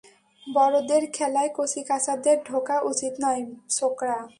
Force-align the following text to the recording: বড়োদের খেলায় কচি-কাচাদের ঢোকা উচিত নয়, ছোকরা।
বড়োদের 0.47 1.03
খেলায় 1.13 1.51
কচি-কাচাদের 1.55 2.37
ঢোকা 2.43 2.77
উচিত 2.81 3.13
নয়, 3.23 3.41
ছোকরা। 3.69 4.17